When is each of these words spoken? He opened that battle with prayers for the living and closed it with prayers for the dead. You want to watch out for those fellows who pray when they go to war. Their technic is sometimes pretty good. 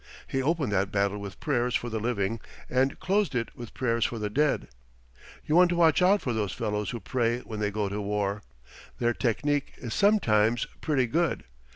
He 0.25 0.41
opened 0.41 0.71
that 0.71 0.91
battle 0.91 1.19
with 1.19 1.39
prayers 1.39 1.75
for 1.75 1.87
the 1.87 1.99
living 1.99 2.39
and 2.67 2.99
closed 2.99 3.35
it 3.35 3.55
with 3.55 3.75
prayers 3.75 4.03
for 4.03 4.17
the 4.17 4.31
dead. 4.31 4.67
You 5.45 5.55
want 5.55 5.69
to 5.69 5.75
watch 5.75 6.01
out 6.01 6.21
for 6.21 6.33
those 6.33 6.53
fellows 6.53 6.89
who 6.89 6.99
pray 6.99 7.41
when 7.41 7.59
they 7.59 7.69
go 7.69 7.87
to 7.87 8.01
war. 8.01 8.41
Their 8.97 9.13
technic 9.13 9.73
is 9.77 9.93
sometimes 9.93 10.65
pretty 10.81 11.05
good. 11.05 11.43